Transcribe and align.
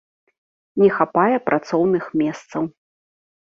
Не 0.83 0.87
хапае 0.95 1.35
працоўных 1.49 2.09
месцаў. 2.23 2.63